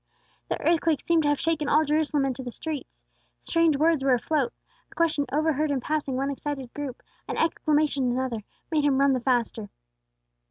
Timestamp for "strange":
3.43-3.77